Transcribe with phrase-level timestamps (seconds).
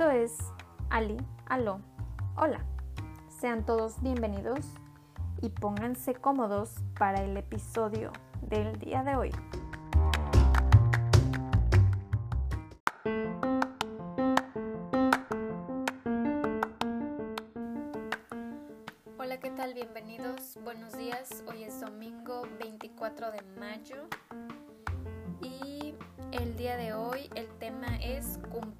[0.00, 0.38] Esto es
[0.88, 1.82] Ali, aló,
[2.34, 2.64] hola.
[3.28, 4.64] Sean todos bienvenidos
[5.42, 8.10] y pónganse cómodos para el episodio
[8.40, 9.30] del día de hoy.
[19.18, 19.74] Hola, ¿qué tal?
[19.74, 21.44] Bienvenidos, buenos días.
[21.46, 24.08] Hoy es domingo 24 de mayo
[25.42, 25.94] y
[26.32, 28.79] el día de hoy el tema es cumpleaños.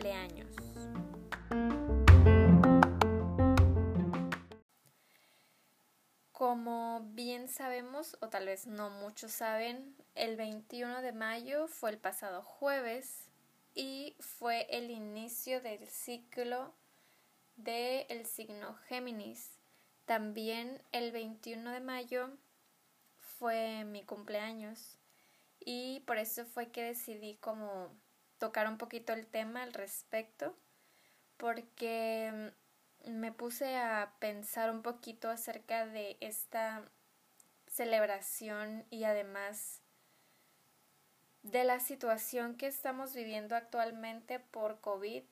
[7.60, 13.28] Sabemos, o tal vez no muchos saben, el 21 de mayo fue el pasado jueves
[13.74, 16.72] y fue el inicio del ciclo
[17.56, 19.50] del el signo Géminis.
[20.06, 22.30] También el 21 de mayo
[23.18, 24.96] fue mi cumpleaños
[25.58, 27.94] y por eso fue que decidí como
[28.38, 30.56] tocar un poquito el tema al respecto
[31.36, 32.54] porque
[33.04, 36.90] me puse a pensar un poquito acerca de esta
[37.70, 39.80] celebración y además
[41.42, 45.22] de la situación que estamos viviendo actualmente por COVID,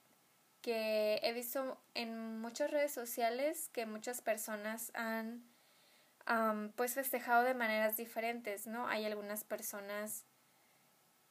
[0.62, 5.44] que he visto en muchas redes sociales que muchas personas han
[6.76, 8.86] pues festejado de maneras diferentes, ¿no?
[8.86, 10.24] Hay algunas personas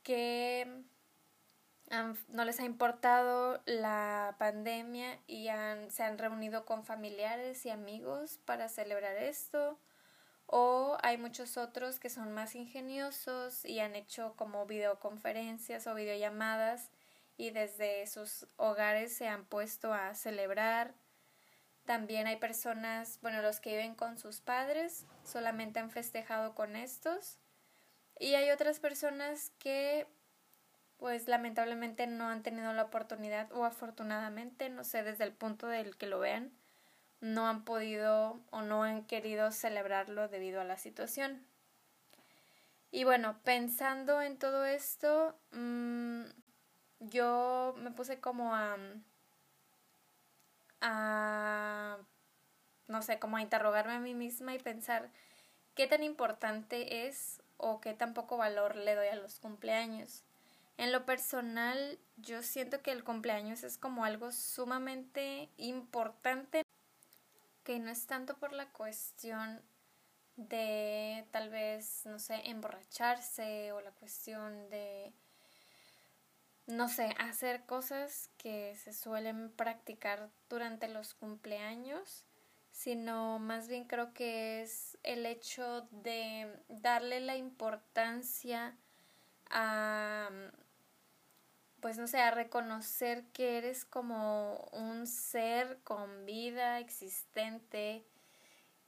[0.04, 0.84] que
[2.30, 5.50] no les ha importado la pandemia y
[5.90, 9.80] se han reunido con familiares y amigos para celebrar esto.
[10.48, 16.90] O hay muchos otros que son más ingeniosos y han hecho como videoconferencias o videollamadas
[17.36, 20.96] y desde sus hogares se han puesto a celebrar.
[21.86, 27.38] También hay personas, bueno, los que viven con sus padres solamente han festejado con estos.
[28.20, 30.08] Y hay otras personas que
[30.98, 35.96] pues lamentablemente no han tenido la oportunidad o afortunadamente, no sé, desde el punto del
[35.96, 36.52] que lo vean,
[37.22, 41.46] no han podido o no han querido celebrarlo debido a la situación.
[42.92, 46.24] Y bueno, pensando en todo esto, mmm,
[47.00, 48.78] yo me puse como a,
[50.82, 51.98] a,
[52.88, 55.10] no sé, como a interrogarme a mí misma y pensar
[55.76, 60.24] qué tan importante es o qué tan poco valor le doy a los cumpleaños.
[60.78, 66.62] En lo personal, yo siento que el cumpleaños es como algo sumamente importante,
[67.68, 69.62] que no es tanto por la cuestión
[70.38, 75.12] de tal vez, no sé, emborracharse o la cuestión de,
[76.66, 82.24] no sé, hacer cosas que se suelen practicar durante los cumpleaños,
[82.72, 88.78] sino más bien creo que es el hecho de darle la importancia
[89.50, 90.30] a
[91.82, 98.04] pues no sé, reconocer que eres como un ser con vida existente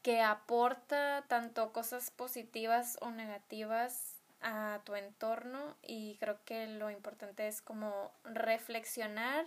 [0.02, 7.48] que aporta tanto cosas positivas o negativas a tu entorno y creo que lo importante
[7.48, 9.46] es como reflexionar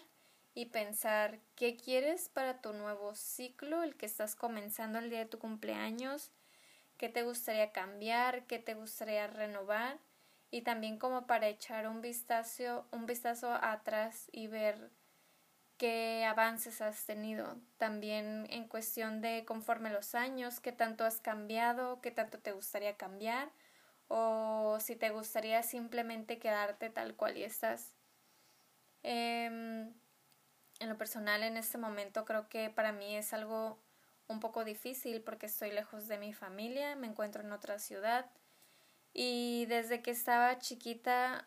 [0.55, 5.27] y pensar qué quieres para tu nuevo ciclo, el que estás comenzando el día de
[5.27, 6.31] tu cumpleaños,
[6.99, 9.99] qué te gustaría cambiar, qué te gustaría renovar
[10.53, 14.91] y también como para echar un vistazo, un vistazo atrás y ver
[15.79, 17.57] qué avances has tenido.
[17.79, 22.99] También en cuestión de conforme los años, qué tanto has cambiado, qué tanto te gustaría
[22.99, 23.51] cambiar
[24.09, 27.97] o si te gustaría simplemente quedarte tal cual y estás.
[29.03, 29.95] Em,
[30.81, 33.83] en lo personal, en este momento creo que para mí es algo
[34.29, 38.27] un poco difícil porque estoy lejos de mi familia, me encuentro en otra ciudad
[39.15, 41.47] y desde que estaba chiquita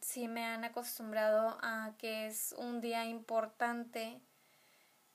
[0.00, 4.20] sí me han acostumbrado a que es un día importante,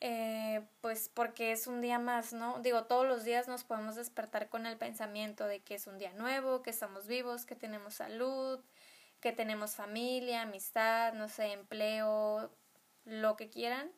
[0.02, 2.60] eh, pues porque es un día más, ¿no?
[2.60, 6.14] Digo, todos los días nos podemos despertar con el pensamiento de que es un día
[6.14, 8.60] nuevo, que estamos vivos, que tenemos salud,
[9.20, 12.52] que tenemos familia, amistad, no sé, empleo,
[13.06, 13.92] lo que quieran.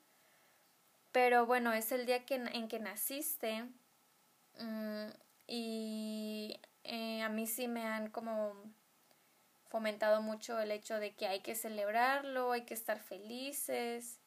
[1.12, 3.64] Pero bueno, es el día que, en que naciste
[4.60, 5.08] mm,
[5.48, 8.56] y eh, a mí sí me han como
[9.68, 14.20] fomentado mucho el hecho de que hay que celebrarlo, hay que estar felices.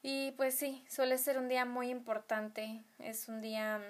[0.00, 2.84] Y pues sí, suele ser un día muy importante.
[2.98, 3.80] Es un día,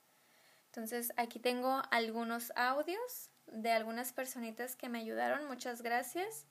[0.67, 6.47] Entonces aquí tengo algunos audios de algunas personitas que me ayudaron, muchas gracias.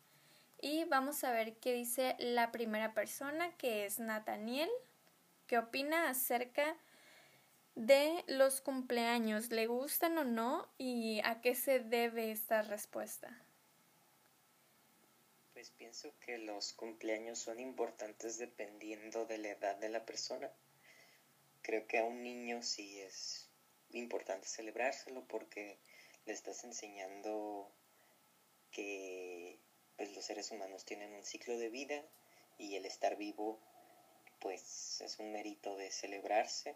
[0.59, 4.69] Y vamos a ver qué dice la primera persona, que es Nathaniel,
[5.45, 6.75] qué opina acerca
[7.77, 10.67] de los cumpleaños, ¿le gustan o no?
[10.79, 13.39] ¿Y a qué se debe esta respuesta?
[15.53, 20.51] Pues pienso que los cumpleaños son importantes dependiendo de la edad de la persona.
[21.61, 23.47] Creo que a un niño sí es
[23.91, 25.77] importante celebrárselo porque
[26.25, 27.71] le estás enseñando
[28.71, 29.59] que
[29.97, 32.03] pues, los seres humanos tienen un ciclo de vida
[32.57, 33.59] y el estar vivo
[34.39, 36.75] pues es un mérito de celebrarse.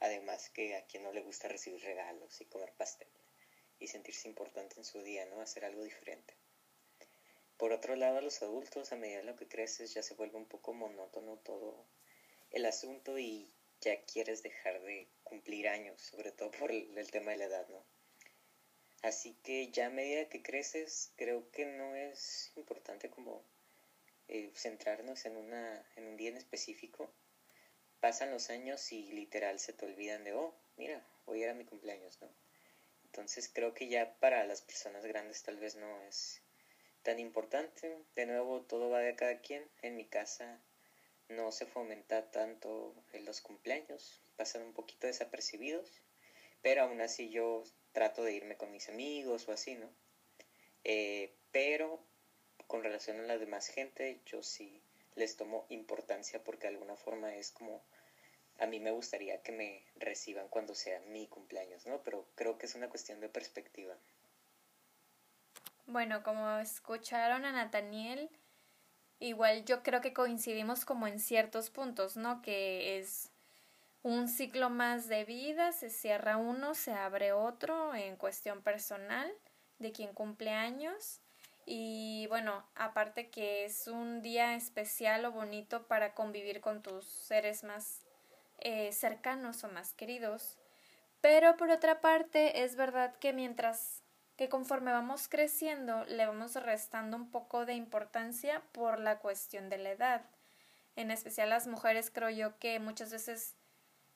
[0.00, 3.08] Además que a quien no le gusta recibir regalos y comer pastel
[3.78, 5.40] y sentirse importante en su día, ¿no?
[5.40, 6.34] Hacer algo diferente.
[7.56, 10.46] Por otro lado, a los adultos, a medida lo que creces, ya se vuelve un
[10.46, 11.86] poco monótono todo
[12.50, 13.50] el asunto y
[13.80, 17.84] ya quieres dejar de cumplir años, sobre todo por el, tema de la edad, ¿no?
[19.02, 23.44] Así que ya a medida que creces, creo que no es importante como
[24.28, 27.10] eh, centrarnos en, una, en un día en específico.
[28.00, 32.20] Pasan los años y literal se te olvidan de, oh, mira, hoy era mi cumpleaños,
[32.20, 32.28] ¿no?
[33.04, 36.42] Entonces creo que ya para las personas grandes tal vez no es
[37.02, 37.96] tan importante.
[38.14, 39.66] De nuevo, todo va de cada quien.
[39.82, 40.60] En mi casa
[41.28, 45.90] no se fomenta tanto en los cumpleaños, pasan un poquito desapercibidos,
[46.62, 49.90] pero aún así yo trato de irme con mis amigos o así, ¿no?
[50.84, 52.00] Eh, pero
[52.66, 54.82] con relación a la demás gente, yo sí
[55.16, 57.82] les tomo importancia porque de alguna forma es como
[58.58, 62.02] a mí me gustaría que me reciban cuando sea mi cumpleaños, ¿no?
[62.02, 63.94] Pero creo que es una cuestión de perspectiva.
[65.86, 68.30] Bueno, como escucharon a Nathaniel,
[69.18, 72.40] igual yo creo que coincidimos como en ciertos puntos, ¿no?
[72.42, 73.30] Que es
[74.02, 79.32] un ciclo más de vida, se cierra uno, se abre otro en cuestión personal
[79.78, 81.20] de quien cumple años.
[81.66, 87.64] Y bueno, aparte que es un día especial o bonito para convivir con tus seres
[87.64, 88.06] más
[88.60, 90.56] eh, cercanos o más queridos.
[91.20, 94.04] Pero por otra parte, es verdad que mientras
[94.36, 99.78] que conforme vamos creciendo le vamos restando un poco de importancia por la cuestión de
[99.78, 100.22] la edad.
[100.94, 103.56] En especial las mujeres creo yo que muchas veces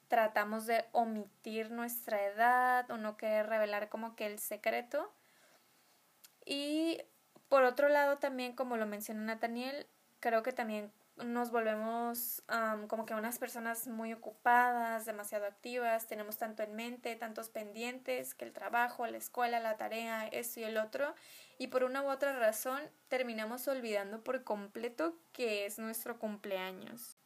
[0.09, 5.13] tratamos de omitir nuestra edad o no querer revelar como que el secreto.
[6.45, 7.03] Y
[7.51, 9.87] por otro lado también, como lo mencionó Nathaniel,
[10.21, 12.43] creo que también nos volvemos
[12.89, 18.45] como que unas personas muy ocupadas, demasiado activas, tenemos tanto en mente, tantos pendientes, que
[18.45, 21.15] el trabajo, la escuela, la tarea, esto y el otro,
[21.59, 27.19] y por una u otra razón terminamos olvidando por completo que es nuestro cumpleaños.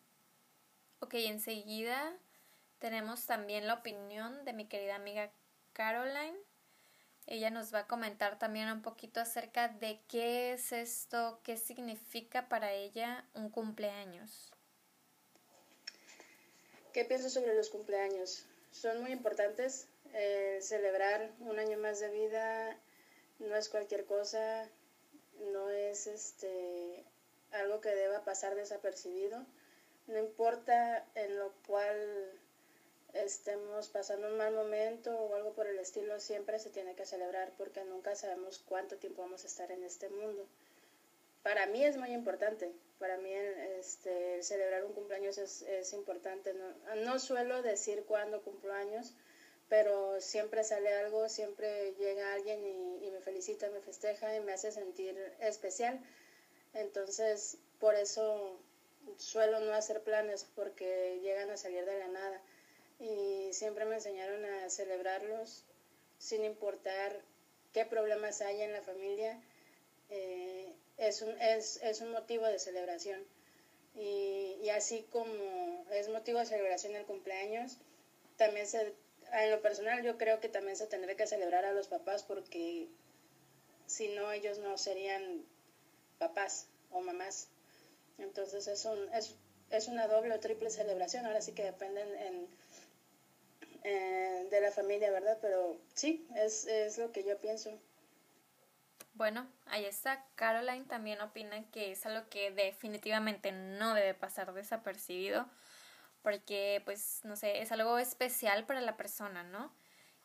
[1.00, 2.14] Ok, enseguida
[2.78, 5.30] tenemos también la opinión de mi querida amiga
[5.74, 6.38] Caroline
[7.26, 12.48] ella nos va a comentar también un poquito acerca de qué es esto, qué significa
[12.48, 14.52] para ella un cumpleaños.
[16.92, 18.44] ¿Qué pienso sobre los cumpleaños?
[18.70, 19.88] Son muy importantes.
[20.12, 22.76] Eh, celebrar un año más de vida
[23.40, 24.68] no es cualquier cosa,
[25.52, 27.04] no es este
[27.50, 29.44] algo que deba pasar desapercibido.
[30.06, 32.38] No importa en lo cual
[33.14, 37.52] estemos pasando un mal momento o algo por el estilo, siempre se tiene que celebrar
[37.56, 40.46] porque nunca sabemos cuánto tiempo vamos a estar en este mundo.
[41.42, 43.30] Para mí es muy importante, para mí
[43.78, 46.54] este, celebrar un cumpleaños es, es importante.
[46.54, 49.14] No, no, suelo decir cuándo cumplo años,
[49.68, 52.64] pero siempre sale algo, siempre llega alguien
[53.02, 56.00] y me felicita, me festeja y me hace sentir especial.
[56.72, 58.58] Entonces, por eso
[59.18, 62.42] suelo no hacer planes porque llegan a salir de la nada
[62.98, 65.64] y siempre me enseñaron a celebrarlos
[66.18, 67.20] sin importar
[67.72, 69.40] qué problemas hay en la familia.
[70.10, 73.20] Eh, es, un, es, es, un motivo de celebración.
[73.94, 77.78] Y, y, así como es motivo de celebración el cumpleaños,
[78.36, 78.94] también se,
[79.32, 82.88] en lo personal yo creo que también se tendría que celebrar a los papás porque
[83.86, 85.44] si no ellos no serían
[86.18, 87.48] papás o mamás.
[88.18, 89.34] Entonces es, un, es,
[89.70, 92.48] es una doble o triple celebración, ahora sí que dependen en,
[93.90, 95.38] de la familia, ¿verdad?
[95.40, 97.70] Pero sí, es, es lo que yo pienso.
[99.14, 100.24] Bueno, ahí está.
[100.34, 105.46] Caroline también opina que es algo que definitivamente no debe pasar desapercibido
[106.24, 109.70] porque pues no sé, es algo especial para la persona, ¿no?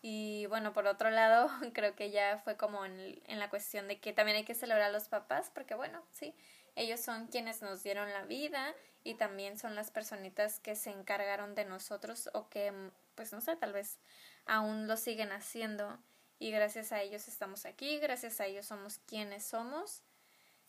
[0.02, 4.00] Y bueno, por otro lado, creo que ya fue como en, en la cuestión de
[4.00, 6.34] que también hay que celebrar a los papás, porque bueno, sí,
[6.80, 11.54] ellos son quienes nos dieron la vida y también son las personitas que se encargaron
[11.54, 12.74] de nosotros o que,
[13.16, 13.98] pues no sé, tal vez
[14.46, 16.00] aún lo siguen haciendo
[16.40, 20.04] y gracias a ellos estamos aquí, gracias a ellos somos quienes somos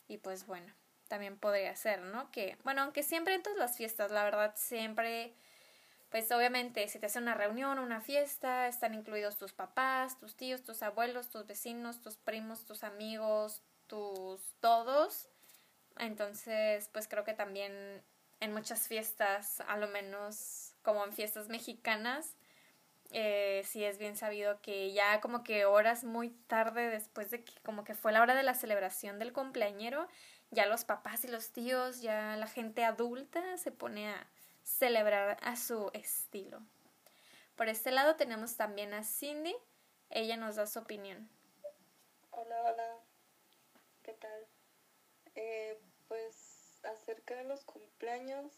[0.09, 0.73] y pues bueno,
[1.07, 2.29] también podría ser, ¿no?
[2.29, 5.33] Que, bueno, aunque siempre en todas las fiestas, la verdad, siempre,
[6.09, 10.61] pues obviamente, si te hace una reunión, una fiesta, están incluidos tus papás, tus tíos,
[10.63, 15.30] tus abuelos, tus vecinos, tus primos, tus amigos, tus todos.
[15.97, 18.03] Entonces, pues creo que también
[18.39, 22.35] en muchas fiestas, a lo menos como en fiestas mexicanas,
[23.11, 27.53] eh, sí es bien sabido que ya como que horas muy tarde después de que
[27.61, 30.07] como que fue la hora de la celebración del cumpleañero,
[30.49, 34.27] ya los papás y los tíos, ya la gente adulta se pone a
[34.63, 36.61] celebrar a su estilo.
[37.55, 39.55] Por este lado tenemos también a Cindy,
[40.09, 41.29] ella nos da su opinión.
[42.31, 42.97] Hola, hola,
[44.03, 44.47] ¿qué tal?
[45.43, 48.53] Eh, pues acerca de los cumpleaños,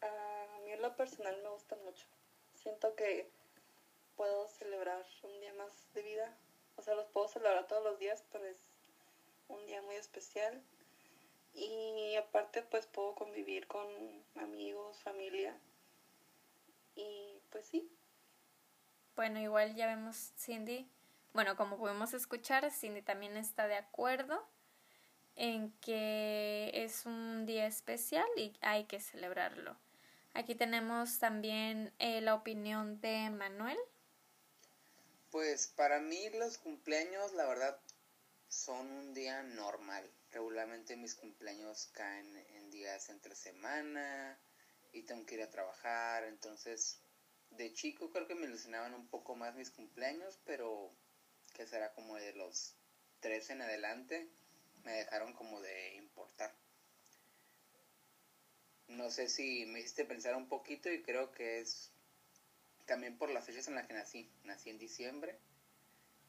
[0.00, 2.06] a mí en lo personal me gusta mucho
[2.62, 3.30] siento que
[4.16, 6.36] puedo celebrar un día más de vida.
[6.76, 8.58] O sea, los puedo celebrar todos los días, pero es
[9.48, 10.62] un día muy especial.
[11.54, 13.86] Y aparte, pues puedo convivir con
[14.36, 15.58] amigos, familia.
[16.94, 17.90] Y pues sí.
[19.16, 20.88] Bueno, igual ya vemos Cindy.
[21.32, 24.46] Bueno, como podemos escuchar, Cindy también está de acuerdo
[25.36, 29.76] en que es un día especial y hay que celebrarlo.
[30.32, 33.78] Aquí tenemos también eh, la opinión de Manuel.
[35.30, 37.80] Pues para mí los cumpleaños, la verdad,
[38.48, 40.08] son un día normal.
[40.30, 44.38] Regularmente mis cumpleaños caen en días entre semana
[44.92, 46.24] y tengo que ir a trabajar.
[46.24, 47.00] Entonces,
[47.50, 50.92] de chico creo que me ilusionaban un poco más mis cumpleaños, pero
[51.54, 52.76] que será como de los
[53.20, 54.30] tres en adelante,
[54.84, 56.52] me dejaron como de importar
[58.90, 61.90] no sé si me hiciste pensar un poquito y creo que es
[62.86, 64.28] también por las fechas en las que nací.
[64.42, 65.38] Nací en diciembre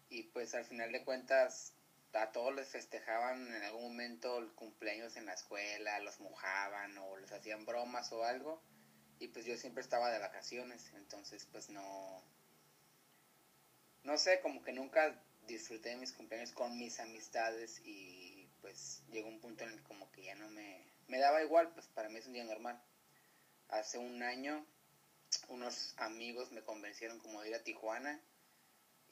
[0.09, 1.73] y pues al final de cuentas
[2.13, 7.17] a todos les festejaban en algún momento el cumpleaños en la escuela, los mojaban o
[7.17, 8.61] les hacían bromas o algo
[9.19, 12.21] y pues yo siempre estaba de vacaciones, entonces pues no
[14.03, 15.15] no sé, como que nunca
[15.47, 19.83] disfruté de mis cumpleaños con mis amistades y pues llegó un punto en el que
[19.83, 22.81] como que ya no me me daba igual, pues para mí es un día normal.
[23.67, 24.65] Hace un año
[25.49, 28.21] unos amigos me convencieron como de ir a Tijuana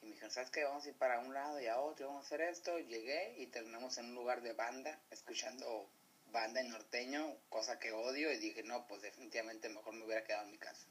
[0.02, 0.64] y me dijeron, ¿sabes qué?
[0.64, 2.80] Vamos a ir para un lado y a otro, vamos a hacer esto.
[2.80, 5.90] Llegué y terminamos en un lugar de banda, escuchando
[6.32, 10.46] banda en norteño, cosa que odio, y dije, no, pues definitivamente mejor me hubiera quedado
[10.46, 10.88] en mi casa.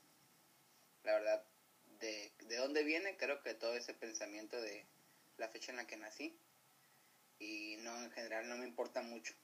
[1.04, 1.42] La verdad,
[2.00, 4.84] de, de dónde viene, creo que todo ese pensamiento de
[5.38, 6.38] la fecha en la que nací,
[7.38, 9.34] y no, en general no me importa mucho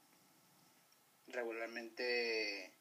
[1.29, 2.73] regularmente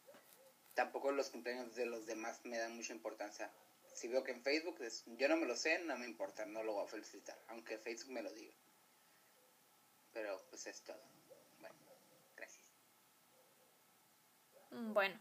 [0.74, 3.52] tampoco los cumpleaños de los demás me dan mucha importancia.
[3.94, 4.80] Si veo que en Facebook
[5.18, 8.12] yo no me lo sé, no me importa, no lo voy a felicitar, aunque Facebook
[8.12, 8.54] me lo diga.
[10.14, 11.00] Pero pues es todo.
[11.60, 11.76] Bueno,
[12.36, 12.66] gracias.
[14.72, 15.20] Mm, bueno,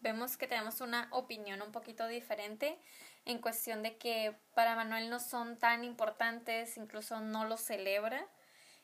[0.00, 2.78] vemos que tenemos una opinión un poquito diferente
[3.24, 8.26] en cuestión de que para Manuel no son tan importantes, incluso no lo celebra.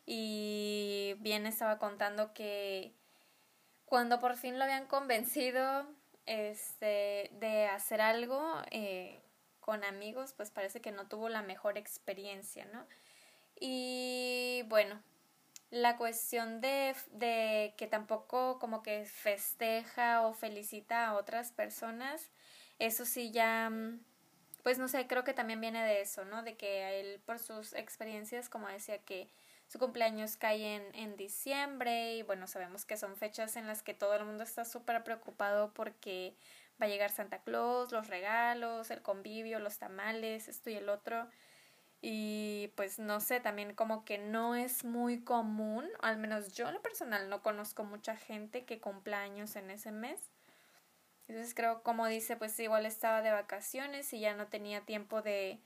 [0.06, 2.92] Y bien estaba contando que
[3.84, 5.86] cuando por fin lo habían convencido
[6.26, 9.20] este, de hacer algo eh,
[9.60, 12.86] con amigos, pues parece que no tuvo la mejor experiencia, ¿no?
[13.58, 15.02] Y bueno,
[15.70, 22.30] la cuestión de, de que tampoco como que festeja o felicita a otras personas,
[22.78, 23.70] eso sí ya,
[24.62, 26.42] pues no sé, creo que también viene de eso, ¿no?
[26.42, 29.28] De que él por sus experiencias, como decía, que
[29.68, 33.94] su cumpleaños cae en, en diciembre y bueno, sabemos que son fechas en las que
[33.94, 36.36] todo el mundo está súper preocupado porque
[36.80, 41.28] va a llegar Santa Claus, los regalos, el convivio, los tamales, esto y el otro.
[42.02, 46.74] Y pues no sé, también como que no es muy común, al menos yo en
[46.74, 50.20] lo personal no conozco mucha gente que cumpla años en ese mes.
[51.26, 55.58] Entonces creo, como dice, pues igual estaba de vacaciones y ya no tenía tiempo de,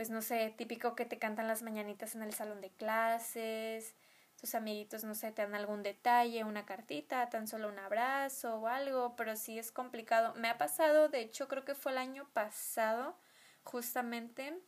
[0.00, 3.94] pues no sé, típico que te cantan las mañanitas en el salón de clases,
[4.40, 8.66] tus amiguitos, no sé, te dan algún detalle, una cartita, tan solo un abrazo o
[8.66, 10.32] algo, pero sí es complicado.
[10.36, 13.14] Me ha pasado, de hecho creo que fue el año pasado,
[13.62, 14.58] justamente,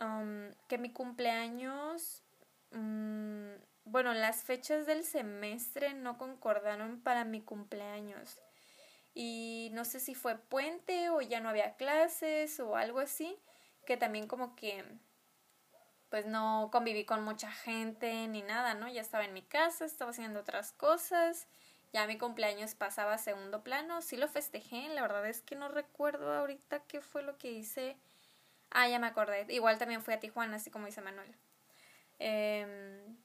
[0.00, 2.22] um, que mi cumpleaños,
[2.72, 3.50] um,
[3.84, 8.40] bueno, las fechas del semestre no concordaron para mi cumpleaños.
[9.12, 13.38] Y no sé si fue puente o ya no había clases o algo así,
[13.86, 14.84] que también como que
[16.10, 18.88] pues no conviví con mucha gente ni nada, ¿no?
[18.88, 21.48] Ya estaba en mi casa, estaba haciendo otras cosas,
[21.92, 25.68] ya mi cumpleaños pasaba a segundo plano, sí lo festejé, la verdad es que no
[25.68, 27.96] recuerdo ahorita qué fue lo que hice.
[28.70, 31.34] Ah, ya me acordé, igual también fui a Tijuana, así como dice Manuel.
[32.18, 33.16] Em,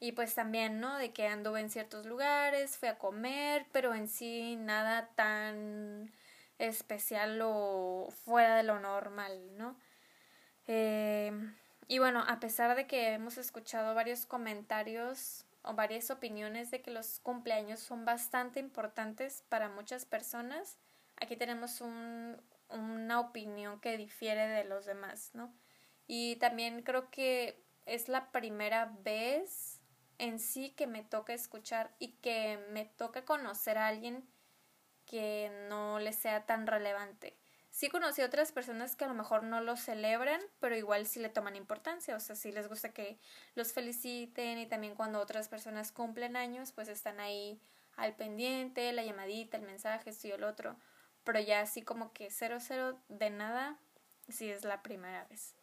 [0.00, 0.96] y pues también, ¿no?
[0.98, 6.12] De que anduve en ciertos lugares, fui a comer, pero en sí nada tan
[6.58, 9.76] especial o fuera de lo normal, ¿no?
[10.66, 11.32] Eh,
[11.86, 16.90] y bueno, a pesar de que hemos escuchado varios comentarios o varias opiniones de que
[16.90, 20.78] los cumpleaños son bastante importantes para muchas personas,
[21.16, 25.52] aquí tenemos un, una opinión que difiere de los demás, ¿no?
[26.06, 29.80] Y también creo que es la primera vez
[30.18, 34.28] en sí que me toca escuchar y que me toca conocer a alguien
[35.08, 37.36] que no le sea tan relevante
[37.78, 41.28] sí conocí otras personas que a lo mejor no lo celebran, pero igual sí le
[41.28, 43.20] toman importancia, o sea, sí les gusta que
[43.54, 47.60] los feliciten y también cuando otras personas cumplen años, pues están ahí
[47.96, 50.76] al pendiente, la llamadita, el mensaje, esto y el otro,
[51.22, 53.78] pero ya así como que cero cero de nada,
[54.28, 55.54] sí es la primera vez.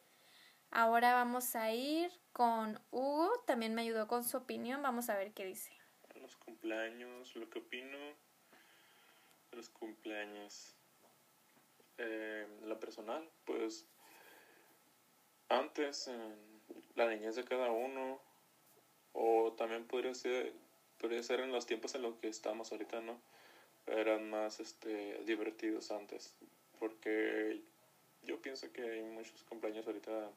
[0.71, 5.33] Ahora vamos a ir con Hugo, también me ayudó con su opinión, vamos a ver
[5.33, 5.71] qué dice.
[6.15, 7.97] Los cumpleaños, lo que opino
[9.55, 10.75] los cumpleaños
[11.97, 13.85] eh, la personal, pues
[15.49, 16.61] antes en
[16.95, 18.19] la niñez de cada uno,
[19.13, 20.53] o también podría ser,
[20.99, 23.19] podría ser en los tiempos en los que estamos ahorita, ¿no?
[23.87, 26.33] Eran más este, divertidos antes,
[26.79, 27.61] porque
[28.23, 30.31] yo pienso que hay muchos cumpleaños ahorita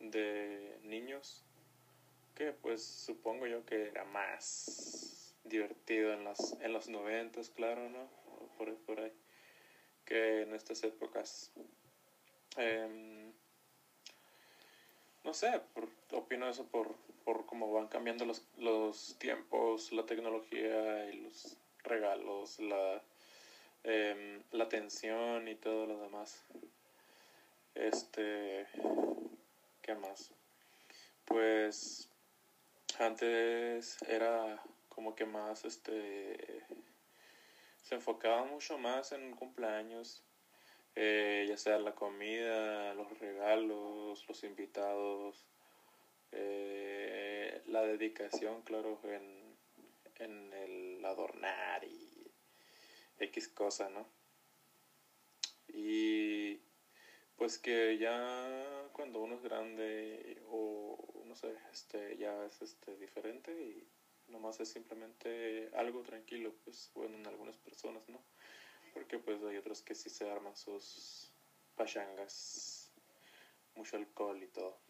[0.00, 1.42] de niños
[2.34, 8.17] que pues supongo yo que era más divertido en los, en los noventas, claro, ¿no?
[8.58, 9.12] Por, por ahí
[10.08, 11.52] que en estas épocas.
[12.56, 13.30] Em,
[15.22, 15.60] no sé,
[16.12, 22.58] opino eso por, por cómo van cambiando los, los tiempos, la tecnología y los regalos,
[22.58, 23.02] la,
[23.84, 26.42] eh, la atención y todo lo demás.
[27.74, 28.66] Este,
[29.82, 30.30] ¿qué más?
[31.26, 32.08] Pues
[32.98, 36.64] antes era como que más este
[37.88, 40.22] se enfocaba mucho más en cumpleaños,
[40.94, 45.46] eh, ya sea la comida, los regalos, los invitados,
[46.32, 49.56] eh, la dedicación, claro, en,
[50.16, 52.30] en el adornar y
[53.20, 54.06] X cosa, ¿no?
[55.68, 56.60] Y
[57.36, 63.50] pues que ya cuando uno es grande o no sé, este ya es este diferente
[63.50, 63.88] y
[64.28, 68.22] nomás es simplemente algo tranquilo, pues bueno, en algunas personas, ¿no?
[68.94, 71.32] Porque pues hay otros que sí se arman sus
[71.76, 72.92] pachangas,
[73.74, 74.80] mucho alcohol y todo.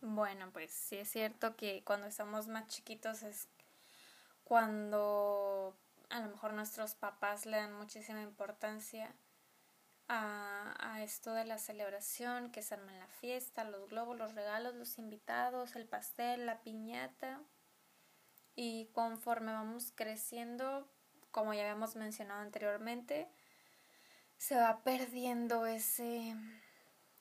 [0.00, 3.46] Bueno, pues sí es cierto que cuando estamos más chiquitos es
[4.42, 5.76] cuando
[6.10, 9.14] a lo mejor nuestros papás le dan muchísima importancia
[10.14, 14.98] a, esto de la celebración, que se arma la fiesta, los globos, los regalos, los
[14.98, 17.40] invitados, el pastel, la piñata.
[18.54, 20.86] Y conforme vamos creciendo,
[21.30, 23.28] como ya habíamos mencionado anteriormente,
[24.36, 26.36] se va perdiendo ese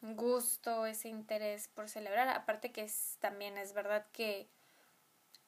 [0.01, 2.27] gusto, ese interés por celebrar.
[2.27, 4.49] Aparte que también es verdad que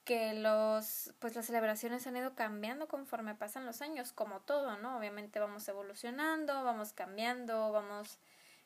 [0.05, 4.97] que los pues las celebraciones han ido cambiando conforme pasan los años como todo no
[4.97, 8.19] obviamente vamos evolucionando vamos cambiando vamos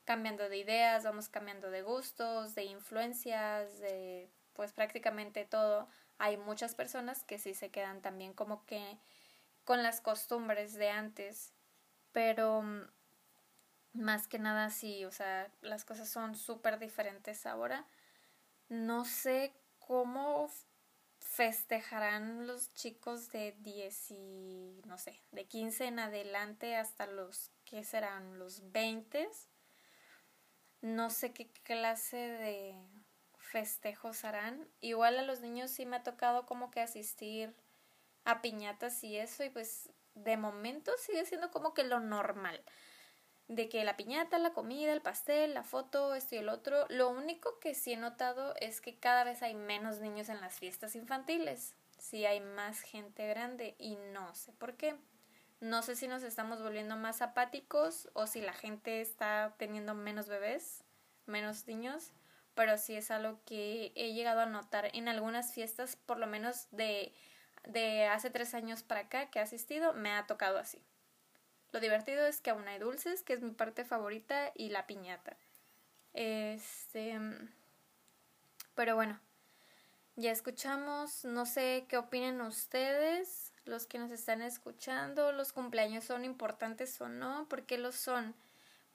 [0.03, 5.87] cambiando de ideas vamos cambiando de gustos de influencias de pues prácticamente todo.
[6.17, 8.97] Hay muchas personas que sí se quedan también como que
[9.63, 11.53] con las costumbres de antes
[12.11, 12.81] pero mm,
[13.93, 17.85] más que nada sí o sea las cosas son súper diferentes ahora.
[18.67, 20.49] No sé cómo
[21.37, 27.83] festejarán los chicos de 10 y no sé, de 15 en adelante hasta los que
[27.83, 29.29] serán los 20.
[30.81, 32.75] No sé qué clase de
[33.37, 34.67] festejos harán.
[34.81, 37.55] Igual a los niños sí me ha tocado como que asistir
[38.25, 42.63] a piñatas y eso y pues de momento sigue siendo como que lo normal.
[43.47, 46.85] De que la piñata, la comida, el pastel, la foto, esto y el otro.
[46.89, 50.59] Lo único que sí he notado es que cada vez hay menos niños en las
[50.59, 51.73] fiestas infantiles.
[51.97, 54.95] Sí hay más gente grande y no sé por qué.
[55.59, 60.27] No sé si nos estamos volviendo más apáticos o si la gente está teniendo menos
[60.27, 60.83] bebés,
[61.25, 62.11] menos niños,
[62.53, 66.67] pero sí es algo que he llegado a notar en algunas fiestas, por lo menos
[66.71, 67.11] de,
[67.65, 70.83] de hace tres años para acá que he asistido, me ha tocado así.
[71.71, 75.37] Lo divertido es que aún hay dulces, que es mi parte favorita, y la piñata.
[76.13, 77.19] Este.
[78.73, 79.19] Pero bueno,
[80.15, 81.25] ya escuchamos.
[81.25, 85.31] No sé qué opinen ustedes, los que nos están escuchando.
[85.31, 87.47] ¿Los cumpleaños son importantes o no?
[87.49, 88.35] ¿Por qué lo son?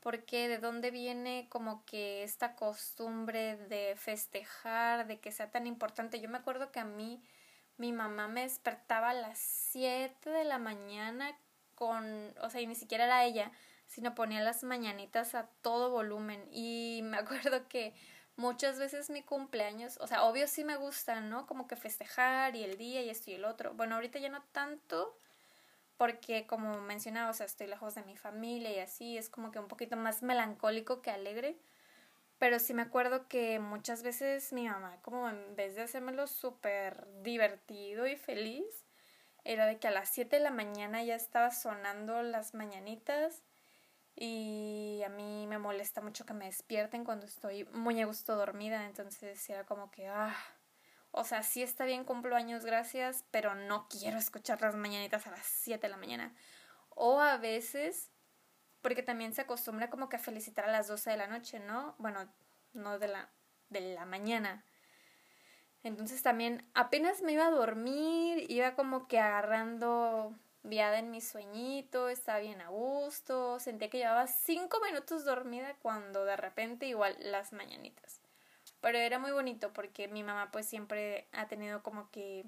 [0.01, 6.21] Porque de dónde viene como que esta costumbre de festejar, de que sea tan importante.
[6.21, 7.23] Yo me acuerdo que a mí
[7.77, 11.37] mi mamá me despertaba a las 7 de la mañana
[11.83, 13.51] con, o sea, y ni siquiera era ella,
[13.89, 16.49] sino ponía las mañanitas a todo volumen.
[16.53, 17.93] Y me acuerdo que
[18.37, 21.45] muchas veces mi cumpleaños, o sea, obvio sí me gusta, ¿no?
[21.45, 23.75] Como que festejar y el día y esto y el otro.
[23.75, 25.19] Bueno, ahorita ya no tanto,
[25.97, 29.59] porque como mencionaba, o sea, estoy lejos de mi familia y así, es como que
[29.59, 31.59] un poquito más melancólico que alegre.
[32.39, 37.09] Pero sí me acuerdo que muchas veces mi mamá, como en vez de hacérmelo súper
[37.23, 38.85] divertido y feliz,
[39.45, 43.43] era de que a las 7 de la mañana ya estaba sonando las mañanitas
[44.15, 48.87] y a mí me molesta mucho que me despierten cuando estoy muy a gusto dormida,
[48.87, 50.37] entonces era como que, ah,
[51.11, 55.31] o sea, sí está bien, cumplo años, gracias, pero no quiero escuchar las mañanitas a
[55.31, 56.35] las 7 de la mañana.
[56.91, 58.11] O a veces,
[58.81, 61.95] porque también se acostumbra como que a felicitar a las 12 de la noche, ¿no?
[61.99, 62.33] Bueno,
[62.75, 63.31] no de la,
[63.71, 64.65] de la mañana.
[65.83, 72.09] Entonces también apenas me iba a dormir, iba como que agarrando viada en mi sueñito,
[72.09, 77.53] estaba bien a gusto, sentía que llevaba cinco minutos dormida cuando de repente igual las
[77.53, 78.21] mañanitas.
[78.81, 82.45] Pero era muy bonito porque mi mamá pues siempre ha tenido como que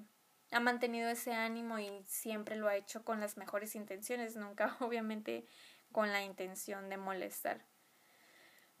[0.51, 5.45] ha mantenido ese ánimo y siempre lo ha hecho con las mejores intenciones, nunca obviamente
[5.91, 7.65] con la intención de molestar.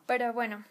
[0.05, 0.63] Pero bueno,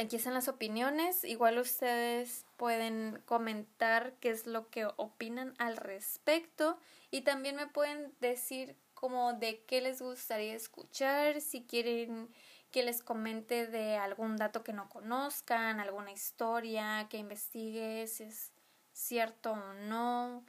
[0.00, 1.24] aquí están las opiniones.
[1.24, 6.78] Igual ustedes pueden comentar qué es lo que opinan al respecto
[7.10, 12.28] y también me pueden decir como de qué les gustaría escuchar, si quieren
[12.70, 18.52] que les comente de algún dato que no conozcan, alguna historia que investigue si es
[18.92, 20.44] cierto o no,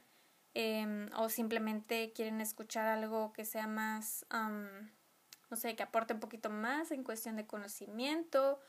[0.54, 6.50] em, o simplemente quieren escuchar algo que sea más, no sé, que aporte un poquito
[6.50, 8.60] más en cuestión de conocimiento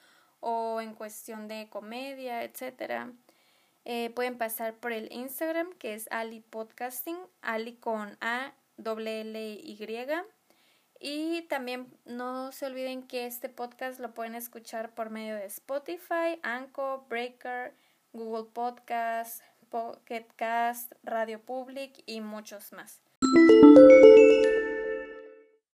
[0.44, 3.12] o en cuestión de comedia, etcétera.
[3.86, 9.54] Eh, pueden pasar por el Instagram que es Ali Podcasting, Ali con A L L
[9.54, 10.08] Y.
[11.00, 16.40] Y también no se olviden que este podcast lo pueden escuchar por medio de Spotify,
[16.44, 17.74] Anchor, Breaker,
[18.14, 23.03] Google Podcast, Pocket Cast, Radio Public y muchos más.